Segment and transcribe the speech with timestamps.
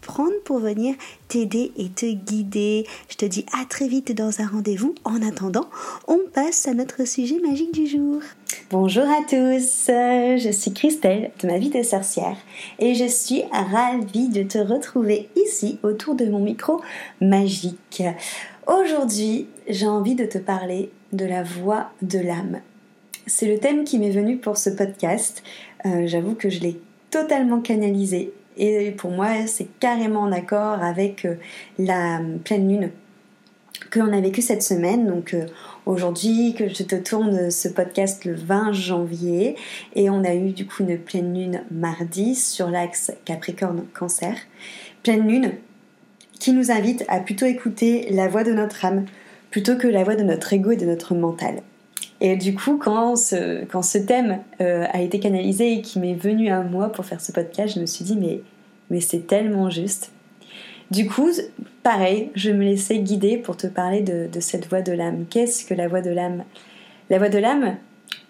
[0.00, 0.94] prendre pour venir
[1.28, 2.86] t'aider et te guider.
[3.08, 4.94] Je te dis à très vite dans un rendez-vous.
[5.04, 5.68] En attendant,
[6.08, 8.20] on passe à notre sujet magique du jour.
[8.70, 12.36] Bonjour à tous, je suis Christelle de ma vie de sorcière
[12.78, 16.80] et je suis ravie de te retrouver ici autour de mon micro
[17.20, 18.02] magique.
[18.66, 22.60] Aujourd'hui, j'ai envie de te parler de la voix de l'âme.
[23.26, 25.42] C'est le thème qui m'est venu pour ce podcast.
[25.86, 26.80] Euh, j'avoue que je l'ai
[27.10, 31.36] totalement canalisé et pour moi, c'est carrément en accord avec euh,
[31.78, 32.90] la pleine lune
[33.90, 35.06] que l'on a vécue cette semaine.
[35.06, 35.46] Donc euh,
[35.86, 39.56] aujourd'hui, que je te tourne ce podcast le 20 janvier.
[39.94, 44.34] Et on a eu du coup une pleine lune mardi sur l'axe Capricorne-Cancer.
[45.02, 45.52] Pleine lune
[46.38, 49.04] qui nous invite à plutôt écouter la voix de notre âme
[49.50, 51.62] plutôt que la voix de notre ego et de notre mental.
[52.20, 56.14] Et du coup, quand ce, quand ce thème euh, a été canalisé et qui m'est
[56.14, 58.42] venu à moi pour faire ce podcast, je me suis dit, mais,
[58.90, 60.12] mais c'est tellement juste.
[60.90, 61.30] Du coup,
[61.82, 65.24] pareil, je me laissais guider pour te parler de, cette voix de l'âme.
[65.30, 66.44] Qu'est-ce que la voix de l'âme?
[67.08, 67.76] La voix de l'âme,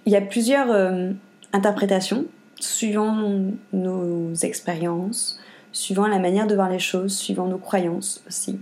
[0.06, 1.10] il y a plusieurs euh,
[1.52, 2.26] interprétations
[2.60, 5.40] suivant nos expériences,
[5.72, 8.60] suivant la manière de voir les choses, suivant nos croyances aussi.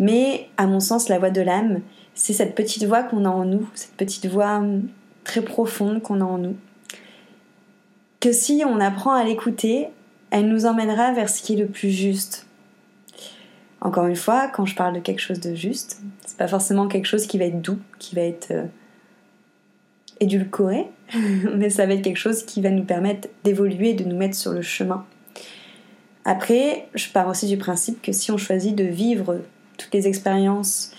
[0.00, 1.80] Mais à mon sens, la voix de l'âme,
[2.14, 4.88] c'est cette petite voix qu'on a en nous, cette petite voix hum,
[5.24, 6.56] très profonde qu'on a en nous.
[8.20, 9.88] Que si on apprend à l'écouter,
[10.30, 12.46] elle nous emmènera vers ce qui est le plus juste.
[13.80, 17.06] Encore une fois, quand je parle de quelque chose de juste, c'est pas forcément quelque
[17.06, 18.64] chose qui va être doux, qui va être euh,
[20.20, 20.86] édulcoré,
[21.54, 24.52] mais ça va être quelque chose qui va nous permettre d'évoluer, de nous mettre sur
[24.52, 25.04] le chemin.
[26.24, 29.40] Après, je pars aussi du principe que si on choisit de vivre
[29.76, 30.92] toutes les expériences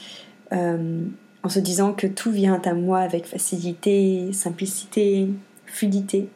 [0.52, 1.04] euh,
[1.44, 5.30] en se disant que tout vient à moi avec facilité, simplicité,
[5.66, 6.30] fluidité,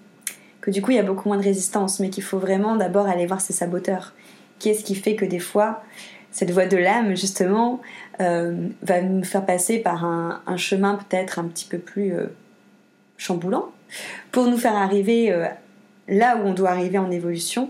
[0.62, 3.07] que du coup il y a beaucoup moins de résistance, mais qu'il faut vraiment d'abord
[3.07, 4.13] aller voir ses saboteurs.
[4.59, 5.84] Qu'est-ce qui fait que des fois
[6.31, 7.81] cette voix de l'âme justement
[8.19, 12.28] euh, va nous faire passer par un, chemin peut-être un petit peu plus euh,
[13.18, 13.72] chamboulant
[14.31, 15.34] pour nous faire arriver
[16.07, 17.69] là où on doit arriver en évolution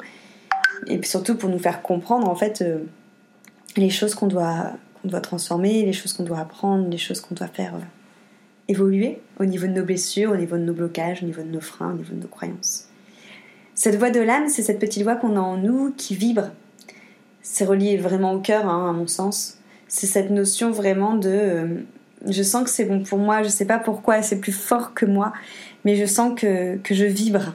[0.87, 2.63] et surtout pour nous faire comprendre en fait
[3.77, 4.71] les choses qu'on doit
[5.07, 7.85] doit transformer, les choses qu'on doit apprendre, les choses qu'on doit faire euh,
[8.67, 11.61] évoluer au niveau de nos blessures, au niveau de nos blocages, au niveau de nos
[11.61, 12.89] freins, au niveau de nos croyances.
[13.75, 16.49] Cette voix de l'âme, c'est cette petite voix qu'on a en nous qui vibre.
[17.41, 19.59] C'est relié vraiment au cœur, hein, à mon sens.
[19.87, 21.75] C'est cette notion vraiment de euh,
[22.25, 25.05] je sens que c'est bon pour moi, je sais pas pourquoi, c'est plus fort que
[25.05, 25.33] moi,
[25.85, 27.53] mais je sens que, que je vibre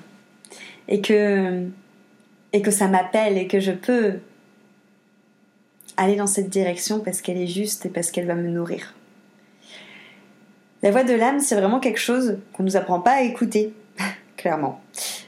[0.89, 1.67] et que,
[2.53, 4.15] et que ça m'appelle et que je peux
[5.97, 8.95] aller dans cette direction parce qu'elle est juste et parce qu'elle va me nourrir.
[10.83, 13.73] La voix de l'âme, c'est vraiment quelque chose qu'on ne nous apprend pas à écouter,
[14.37, 14.81] clairement,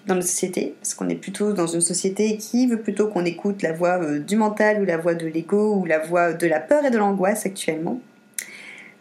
[0.07, 3.63] dans notre société, parce qu'on est plutôt dans une société qui veut plutôt qu'on écoute
[3.63, 6.59] la voix euh, du mental ou la voix de l'ego ou la voix de la
[6.59, 8.01] peur et de l'angoisse actuellement.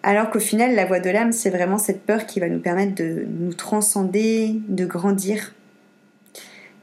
[0.03, 2.93] Alors qu'au final, la voix de l'âme, c'est vraiment cette peur qui va nous permettre
[2.93, 5.55] de nous transcender, de grandir,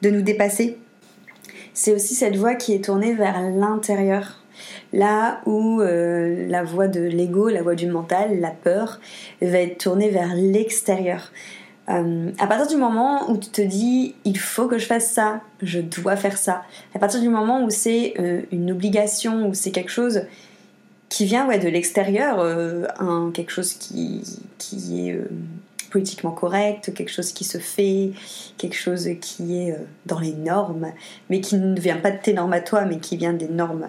[0.02, 0.78] de nous dépasser.
[1.74, 4.39] C'est aussi cette voix qui est tournée vers l'intérieur,
[4.92, 9.00] Là où euh, la voix de l'ego, la voix du mental, la peur,
[9.40, 11.30] va être tournée vers l'extérieur.
[11.88, 15.40] Euh, à partir du moment où tu te dis il faut que je fasse ça,
[15.62, 16.62] je dois faire ça,
[16.94, 20.22] à partir du moment où c'est euh, une obligation, où c'est quelque chose
[21.08, 22.38] qui vient de l'extérieur,
[23.32, 24.22] quelque chose qui,
[25.08, 25.18] est
[25.90, 28.12] politiquement correct, quelque chose qui se fait,
[28.58, 29.76] quelque chose qui est
[30.06, 30.92] dans les normes,
[31.28, 33.88] mais qui ne vient pas de tes normes à toi, mais qui vient des normes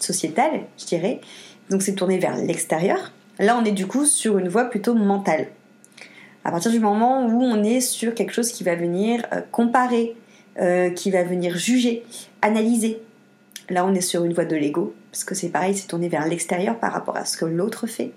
[0.00, 1.20] sociétale, je dirais.
[1.70, 3.12] Donc c'est tourné vers l'extérieur.
[3.38, 5.46] Là, on est du coup sur une voie plutôt mentale.
[6.44, 10.16] À partir du moment où on est sur quelque chose qui va venir euh, comparer,
[10.58, 12.04] euh, qui va venir juger,
[12.42, 13.00] analyser,
[13.68, 16.26] là on est sur une voie de l'ego, parce que c'est pareil, c'est tourné vers
[16.26, 18.12] l'extérieur par rapport à ce que l'autre fait.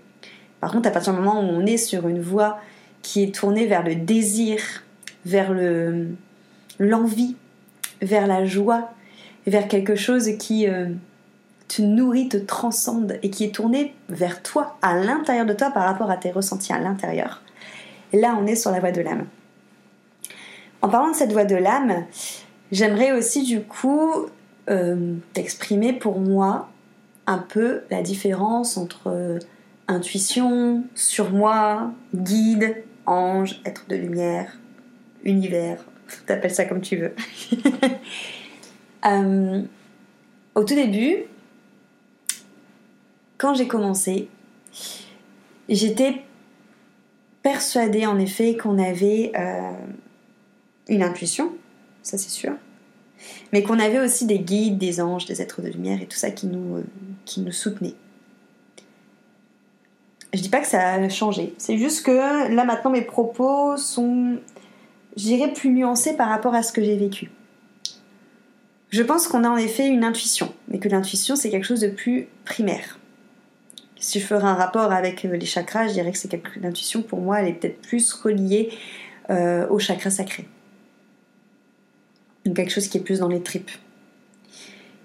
[0.60, 2.60] Par contre, à partir du moment où on est sur une voie
[3.02, 4.60] qui est tournée vers le désir,
[5.26, 6.08] vers le
[6.80, 7.36] l'envie,
[8.02, 8.92] vers la joie,
[9.46, 10.88] vers quelque chose qui euh,
[11.72, 15.84] te nourrit, te transcende et qui est tourné vers toi, à l'intérieur de toi par
[15.84, 17.42] rapport à tes ressentis à l'intérieur.
[18.12, 19.26] là, on est sur la voie de l'âme.
[20.82, 22.06] En parlant de cette voie de l'âme,
[22.72, 24.26] j'aimerais aussi du coup
[24.70, 26.70] euh, t'exprimer pour moi
[27.26, 29.40] un peu la différence entre euh,
[29.88, 34.58] intuition, surmoi, guide, ange, être de lumière,
[35.24, 35.86] univers,
[36.26, 37.14] t'appelles ça comme tu veux.
[39.04, 39.64] Euh,
[40.54, 41.26] au tout début,
[43.42, 44.30] quand j'ai commencé,
[45.68, 46.22] j'étais
[47.42, 49.72] persuadée en effet qu'on avait euh,
[50.88, 51.52] une intuition,
[52.04, 52.54] ça c'est sûr,
[53.52, 56.30] mais qu'on avait aussi des guides, des anges, des êtres de lumière et tout ça
[56.30, 56.84] qui nous, euh,
[57.26, 57.96] qui nous soutenaient.
[60.36, 64.38] Je dis pas que ça a changé, c'est juste que là maintenant mes propos sont
[65.18, 67.32] je dirais, plus nuancé par rapport à ce que j'ai vécu.
[68.92, 71.90] Je pense qu'on a en effet une intuition, mais que l'intuition c'est quelque chose de
[71.90, 73.00] plus primaire.
[74.02, 77.04] Si je ferais un rapport avec euh, les chakras, je dirais que c'est quelque l'intuition
[77.04, 78.72] pour moi, elle est peut-être plus reliée
[79.30, 80.48] euh, au chakra sacré.
[82.44, 83.70] Donc quelque chose qui est plus dans les tripes.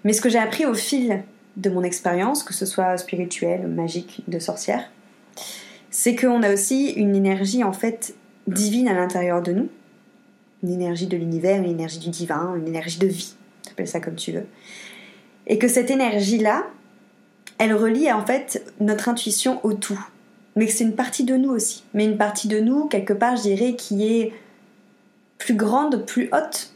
[0.03, 1.23] Mais ce que j'ai appris au fil
[1.57, 4.91] de mon expérience, que ce soit spirituelle, magique, de sorcière,
[5.91, 8.15] c'est qu'on a aussi une énergie en fait
[8.47, 9.69] divine à l'intérieur de nous,
[10.63, 13.35] une énergie de l'univers, une énergie du divin, une énergie de vie,
[13.69, 14.47] appelle ça comme tu veux.
[15.45, 16.65] Et que cette énergie-là,
[17.57, 19.99] elle relie en fait notre intuition au tout.
[20.55, 21.83] Mais c'est une partie de nous aussi.
[21.93, 24.33] Mais une partie de nous, quelque part, je dirais, qui est
[25.37, 26.73] plus grande, plus haute,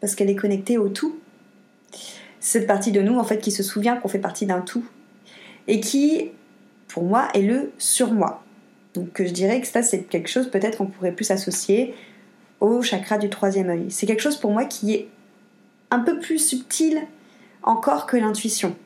[0.00, 1.16] parce qu'elle est connectée au tout.
[2.40, 4.84] Cette partie de nous, en fait, qui se souvient qu'on fait partie d'un tout.
[5.66, 6.30] Et qui,
[6.88, 8.42] pour moi, est le surmoi.
[8.94, 11.94] Donc je dirais que ça, c'est quelque chose peut-être qu'on pourrait plus associer
[12.60, 13.86] au chakra du troisième œil.
[13.90, 15.08] C'est quelque chose pour moi qui est
[15.90, 17.00] un peu plus subtil
[17.62, 18.76] encore que l'intuition.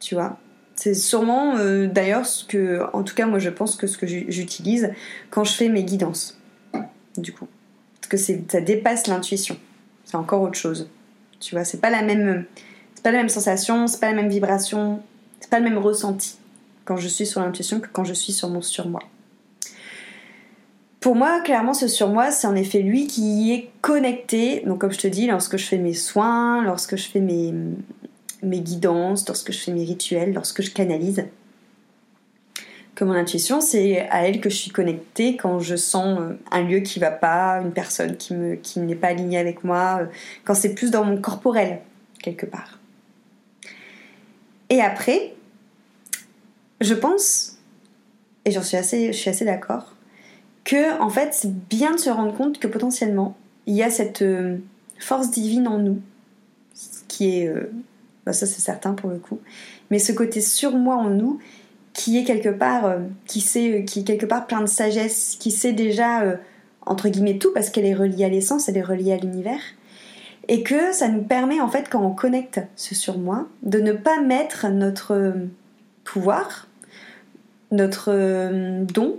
[0.00, 0.38] Tu vois
[0.76, 4.06] C'est sûrement euh, d'ailleurs ce que, en tout cas moi je pense que ce que
[4.06, 4.92] j'utilise
[5.30, 6.38] quand je fais mes guidances.
[7.16, 7.48] Du coup.
[8.00, 9.56] Parce que ça dépasse l'intuition.
[10.04, 10.88] C'est encore autre chose.
[11.40, 12.44] Tu vois, c'est pas la même,
[12.94, 15.02] c'est pas la même sensation, c'est pas la même vibration,
[15.40, 16.38] c'est pas le même ressenti
[16.84, 19.00] quand je suis sur l'intuition que quand je suis sur mon surmoi.
[21.00, 24.62] Pour moi, clairement, ce surmoi, c'est en effet lui qui est connecté.
[24.66, 27.54] Donc, comme je te dis, lorsque je fais mes soins, lorsque je fais mes,
[28.42, 31.24] mes guidances, lorsque je fais mes rituels, lorsque je canalise,
[32.98, 36.62] que mon intuition, c'est à elle que je suis connectée quand je sens euh, un
[36.62, 40.06] lieu qui va pas, une personne qui, me, qui n'est pas alignée avec moi, euh,
[40.44, 41.80] quand c'est plus dans mon corporel,
[42.20, 42.80] quelque part.
[44.68, 45.34] Et après,
[46.80, 47.58] je pense,
[48.44, 49.94] et j'en suis assez, je suis assez d'accord,
[50.64, 53.36] que en fait c'est bien de se rendre compte que potentiellement
[53.66, 54.58] il y a cette euh,
[54.98, 56.02] force divine en nous
[57.06, 57.52] qui est
[58.28, 59.40] bah, ça c'est certain pour le coup
[59.90, 61.38] mais ce côté sur moi en nous
[61.92, 65.50] qui est quelque part euh, qui sait qui est quelque part plein de sagesse qui
[65.50, 66.38] sait déjà
[66.86, 69.60] entre guillemets tout parce qu'elle est reliée à l'essence elle est reliée à l'univers
[70.48, 73.92] et que ça nous permet en fait quand on connecte ce sur moi de ne
[73.92, 75.34] pas mettre notre
[76.04, 76.68] pouvoir
[77.70, 79.18] notre don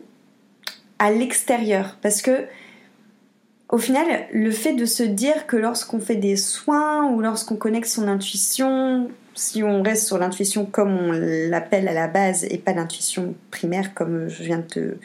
[0.99, 1.97] à l'extérieur.
[2.01, 2.45] Parce que,
[3.69, 7.87] au final, le fait de se dire que lorsqu'on fait des soins ou lorsqu'on connecte
[7.87, 12.73] son intuition, si on reste sur l'intuition comme on l'appelle à la base et pas
[12.73, 14.97] l'intuition primaire comme je viens de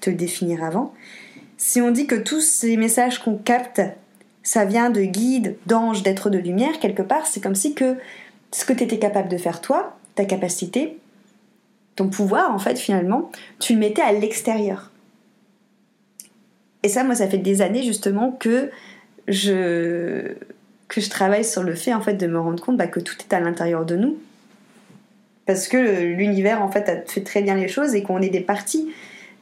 [0.00, 0.94] te, définir avant,
[1.56, 3.80] si on dit que tous ces messages qu'on capte,
[4.42, 7.96] ça vient de guides, d'anges, d'êtres de lumière, quelque part, c'est comme si que
[8.52, 10.98] ce que tu étais capable de faire toi, ta capacité,
[11.96, 14.90] ton pouvoir, en fait, finalement, tu le mettais à l'extérieur.
[16.84, 18.70] Et ça, moi, ça fait des années justement que
[19.26, 20.34] je,
[21.10, 23.40] travaille sur le fait en fait de me rendre compte bah, que tout est à
[23.40, 24.18] l'intérieur de nous.
[25.46, 28.42] Parce que l'univers en fait a fait très bien les choses et qu'on est des
[28.42, 28.92] parties.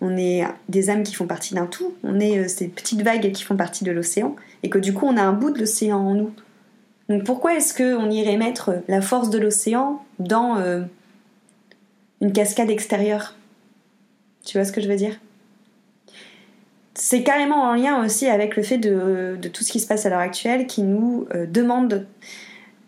[0.01, 1.95] On est des âmes qui font partie d'un tout.
[2.05, 4.37] On est euh, ces petites vagues qui font partie de l'océan.
[4.63, 6.33] Et que du coup, on a un bout de l'océan en nous.
[7.09, 10.83] Donc pourquoi est-ce qu'on irait mettre la force de l'océan dans euh,
[12.21, 13.35] une cascade extérieure?
[14.45, 15.19] Tu vois ce que je veux dire?
[16.95, 20.11] C'est carrément en lien aussi avec le fait de, tout ce qui se passe à
[20.11, 22.07] l'heure actuelle qui nous euh, demande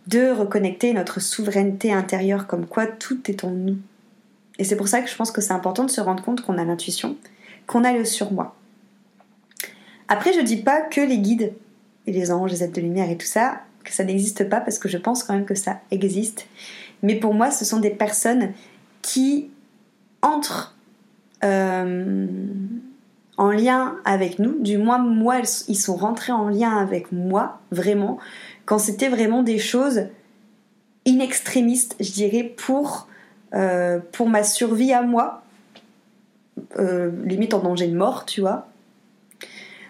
[0.07, 3.79] de reconnecter notre souveraineté intérieure, comme quoi tout est en nous.
[4.59, 6.59] Et c'est pour ça que je pense que c'est important de se rendre compte qu'on
[6.59, 7.17] a l'intuition,
[7.67, 8.55] qu'on a le surmoi.
[10.09, 11.55] Après, je dis pas que les guides
[12.07, 14.79] et les anges, les êtres de lumière et tout ça, que ça n'existe pas, parce
[14.79, 16.47] que je pense quand même que ça existe.
[17.03, 18.53] Mais pour moi, ce sont des personnes
[19.01, 19.51] qui
[20.21, 20.77] entrent
[21.43, 22.27] euh,
[23.37, 28.19] en lien avec nous, du moins moi, ils sont rentrés en lien avec moi, vraiment,
[28.65, 30.07] quand c'était vraiment des choses
[31.05, 33.09] inextrémistes, je dirais, pour,
[33.55, 35.43] euh, pour ma survie à moi,
[36.79, 38.69] euh, limite en danger de mort, tu vois.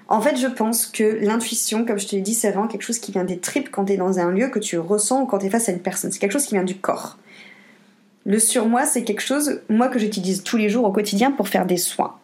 [0.09, 2.99] En fait, je pense que l'intuition, comme je te l'ai dit, c'est vraiment quelque chose
[2.99, 5.39] qui vient des tripes quand tu es dans un lieu que tu ressens ou quand
[5.39, 6.13] tu es face à une personne.
[6.13, 7.19] C'est quelque chose qui vient du corps.
[8.27, 11.67] Le surmoi, c'est quelque chose, moi, que j'utilise tous les jours au quotidien pour faire
[11.67, 12.17] des soins.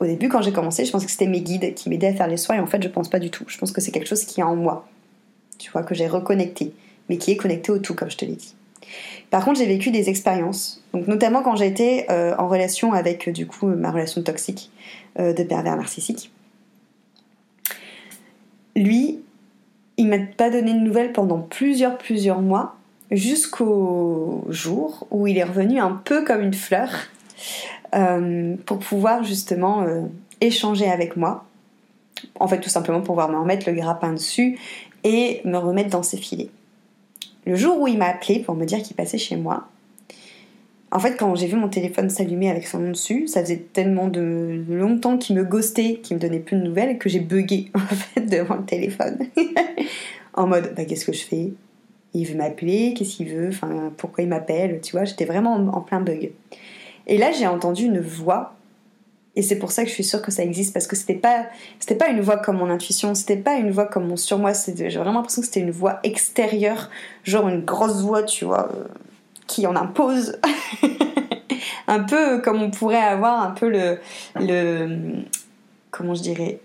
[0.00, 2.28] Au début, quand j'ai commencé, je pensais que c'était mes guides qui m'aidaient à faire
[2.28, 3.44] les soins, et en fait, je pense pas du tout.
[3.48, 4.88] Je pense que c'est quelque chose qui est en moi,
[5.58, 6.72] tu vois, que j'ai reconnecté,
[7.08, 8.54] mais qui est connecté au tout, comme je te l'ai dit.
[9.30, 13.66] Par contre, j'ai vécu des expériences, notamment quand j'étais euh, en relation avec, du coup,
[13.66, 14.70] ma relation toxique
[15.18, 16.30] euh, de pervers narcissique.
[18.76, 19.20] Lui,
[19.96, 22.76] il m'a pas donné de nouvelles pendant plusieurs, plusieurs mois,
[23.10, 26.90] jusqu'au jour où il est revenu un peu comme une fleur
[27.94, 30.02] euh, pour pouvoir justement euh,
[30.40, 31.44] échanger avec moi.
[32.40, 34.58] En fait, tout simplement pour pouvoir me remettre le grappin dessus
[35.04, 36.50] et me remettre dans ses filets.
[37.46, 39.68] Le jour où il m'a appelé pour me dire qu'il passait chez moi,
[40.90, 44.08] en fait, quand j'ai vu mon téléphone s'allumer avec son nom dessus, ça faisait tellement
[44.08, 47.78] de longtemps qu'il me ghostait, qu'il me donnait plus de nouvelles, que j'ai bugué en
[47.80, 49.18] fait devant le téléphone.
[50.34, 51.52] en mode, bah, qu'est-ce que je fais?
[52.14, 55.80] Il veut m'appeler, qu'est-ce qu'il veut, enfin pourquoi il m'appelle, tu vois, j'étais vraiment en,
[55.82, 56.30] plein bug.
[57.08, 58.54] Et là j'ai entendu une voix.
[59.36, 61.46] Et c'est pour ça que je suis sûre que ça existe parce que c'était pas
[61.98, 65.20] pas une voix comme mon intuition, c'était pas une voix comme mon surmoi, j'ai vraiment
[65.20, 66.90] l'impression que c'était une voix extérieure,
[67.22, 68.84] genre une grosse voix, tu vois, euh,
[69.46, 70.38] qui en impose.
[71.86, 73.98] un peu comme on pourrait avoir un peu le
[74.36, 75.22] le
[75.90, 76.60] comment je dirais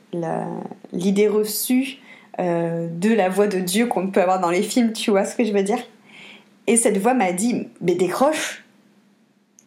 [0.91, 1.99] l'idée reçue
[2.39, 5.35] euh, de la voix de Dieu qu'on peut avoir dans les films, tu vois ce
[5.35, 5.79] que je veux dire?
[6.65, 8.62] Et cette voix m'a dit, mais décroche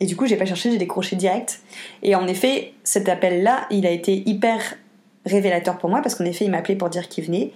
[0.00, 1.60] Et du coup, j'ai pas cherché, j'ai décroché direct.
[2.02, 4.60] Et en effet, cet appel-là, il a été hyper
[5.24, 7.52] révélateur pour moi parce qu'en effet, il m'a appelé pour dire qu'il venait.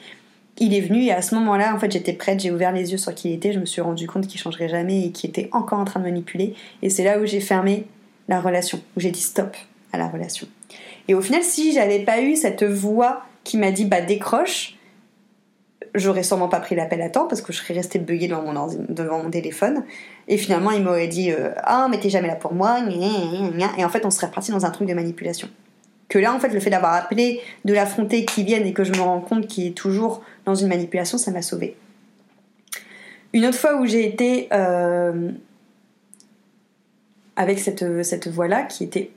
[0.59, 2.99] Il est venu et à ce moment-là, en fait, j'étais prête, j'ai ouvert les yeux
[2.99, 5.49] sur qui il était, je me suis rendu compte qu'il changerait jamais et qu'il était
[5.53, 6.55] encore en train de manipuler.
[6.83, 7.87] Et c'est là où j'ai fermé
[8.29, 9.57] la relation, où j'ai dit stop
[9.93, 10.47] à la relation.
[11.09, 14.77] Et au final, si j'avais pas eu cette voix qui m'a dit bah décroche,
[15.95, 18.69] j'aurais sûrement pas pris l'appel à temps parce que je serais restée buggée devant mon,
[18.89, 19.85] devant mon téléphone.
[20.29, 22.79] Et finalement, il m'aurait dit euh, Ah, mais t'es jamais là pour moi.
[23.79, 25.49] Et en fait, on serait reparti dans un truc de manipulation.
[26.09, 28.93] Que là, en fait, le fait d'avoir appelé, de l'affronter, qu'il vienne et que je
[28.93, 31.77] me rends compte qu'il est toujours dans une manipulation, ça m'a sauvée.
[33.33, 35.31] Une autre fois où j'ai été euh,
[37.37, 39.13] avec cette, cette voix-là, qui était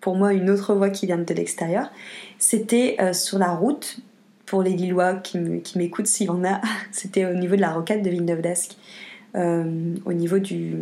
[0.00, 1.90] pour moi une autre voix qui vient de l'extérieur,
[2.38, 3.98] c'était euh, sur la route
[4.48, 5.38] pour les Lillois qui
[5.76, 8.76] m'écoutent s'il y en a, c'était au niveau de la rocade de Villeneuve d'Ascq,
[9.36, 10.74] euh, au niveau du,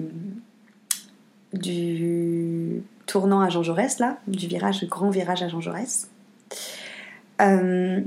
[1.53, 6.09] du tournant à Jean Jaurès, là, du virage, le grand virage à Jean Jaurès.
[7.43, 8.01] Euh,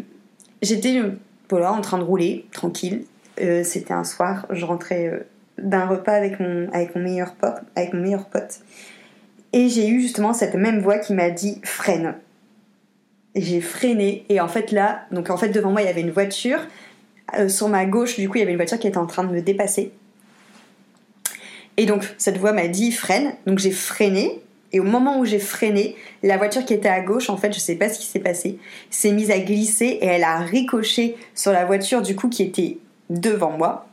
[0.61, 1.01] j'étais
[1.49, 3.03] voilà, en train de rouler, tranquille.
[3.41, 5.25] Euh, c'était un soir, je rentrais
[5.57, 7.35] d'un repas avec mon, meilleur
[7.75, 8.61] avec mon meilleur pote.
[9.51, 12.15] Et j'ai eu justement cette même voix qui m'a dit freine
[13.41, 16.11] j'ai freiné et en fait là, donc en fait devant moi il y avait une
[16.11, 16.59] voiture,
[17.37, 19.23] euh, sur ma gauche du coup il y avait une voiture qui était en train
[19.23, 19.91] de me dépasser.
[21.77, 24.41] Et donc cette voix m'a dit freine, donc j'ai freiné
[24.71, 27.59] et au moment où j'ai freiné, la voiture qui était à gauche, en fait, je
[27.59, 31.51] sais pas ce qui s'est passé, s'est mise à glisser et elle a ricoché sur
[31.51, 32.77] la voiture du coup qui était
[33.09, 33.87] devant moi.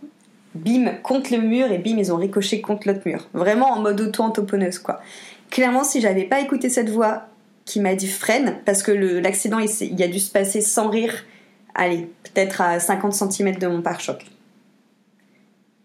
[0.55, 3.29] Bim contre le mur et bim ils ont ricoché contre l'autre mur.
[3.35, 5.01] Vraiment en mode auto-entoponneuse quoi.
[5.51, 7.27] Clairement, si j'avais pas écouté cette voix
[7.67, 11.13] qui m'a dit freine parce que l'accident il, il, a dû se passer sans rire,
[11.75, 14.25] allez, peut-être à 50 cm de mon pare-choc.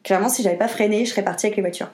[0.04, 1.92] Clairement, si j'avais pas freiné, je serais partie avec les voitures.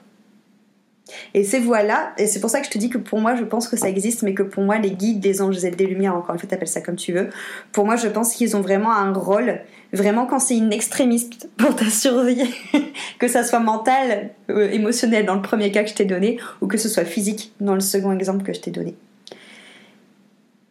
[1.34, 3.46] Et ces voies-là, et c'est pour ça que je te dis que pour moi, je
[3.46, 6.16] pense que ça existe, mais que pour moi, les guides des anges et des lumières,
[6.16, 7.30] encore une fois, t'appelles ça comme tu veux,
[7.72, 9.62] pour moi, je pense qu'ils ont vraiment un rôle,
[9.94, 12.54] vraiment quand c'est une extrémiste pour ta survie,
[13.20, 16.68] que ça soit mental, euh, émotionnel dans le premier cas que je t'ai donné, ou
[16.68, 18.96] que ce soit physique dans le second exemple que je t'ai donné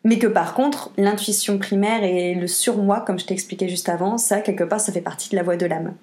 [0.07, 4.19] mais que par contre, l'intuition primaire et le surmoi, comme je t'ai expliqué juste avant,
[4.19, 5.95] ça, quelque part, ça fait partie de la voix de l'âme.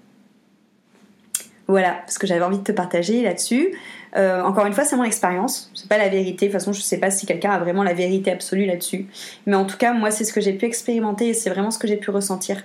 [1.70, 3.74] Voilà, ce que j'avais envie de te partager là-dessus.
[4.18, 6.48] Euh, encore une fois, c'est mon expérience, c'est pas la vérité.
[6.48, 9.08] De toute façon, je sais pas si quelqu'un a vraiment la vérité absolue là-dessus.
[9.46, 11.80] Mais en tout cas, moi, c'est ce que j'ai pu expérimenter et c'est vraiment ce
[11.80, 12.62] que j'ai pu ressentir.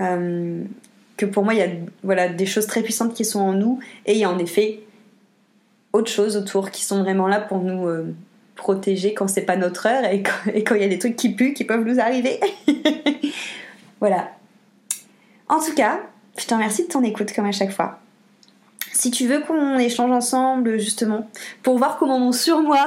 [0.00, 0.62] Euh,
[1.18, 1.68] que pour moi, il y a
[2.02, 4.80] voilà, des choses très puissantes qui sont en nous et il y a en effet
[5.92, 8.14] autre chose autour qui sont vraiment là pour nous, euh,
[8.56, 11.54] protéger quand c'est pas notre heure et quand, il y a des trucs qui puent
[11.54, 12.40] qui peuvent nous arriver.
[14.00, 14.30] voilà.
[15.48, 16.00] En tout cas,
[16.36, 18.00] je te remercie de ton écoute comme à chaque fois.
[18.92, 21.28] Si tu veux qu'on échange ensemble justement
[21.62, 22.86] pour voir comment mon surmoi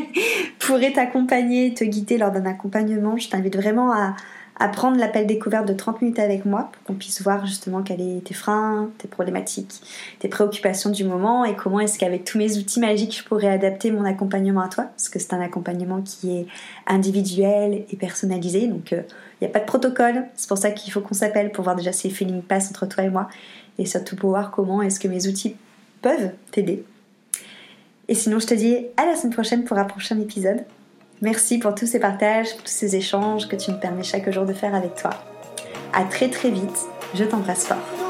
[0.58, 4.14] pourrait t'accompagner, te guider lors d'un accompagnement, je t'invite vraiment à,
[4.60, 7.98] à prendre l'appel découverte de 30 minutes avec moi pour qu'on puisse voir justement quels
[7.98, 9.80] sont tes freins, tes problématiques,
[10.18, 13.90] tes préoccupations du moment et comment est-ce qu'avec tous mes outils magiques je pourrais adapter
[13.90, 16.46] mon accompagnement à toi parce que c'est un accompagnement qui est
[16.86, 19.02] individuel et personnalisé donc il euh,
[19.42, 21.92] n'y a pas de protocole, c'est pour ça qu'il faut qu'on s'appelle pour voir déjà
[21.92, 23.28] si les feelings passent entre toi et moi
[23.78, 25.54] et surtout pour voir comment est-ce que mes outils
[26.02, 26.84] peuvent t'aider.
[28.08, 30.64] Et sinon je te dis à la semaine prochaine pour un prochain épisode.
[31.20, 34.52] Merci pour tous ces partages, tous ces échanges que tu me permets chaque jour de
[34.52, 35.10] faire avec toi.
[35.92, 38.07] À très très vite, je t'embrasse fort.